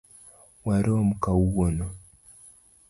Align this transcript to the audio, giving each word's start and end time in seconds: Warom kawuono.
Warom 0.65 1.07
kawuono. 1.23 1.87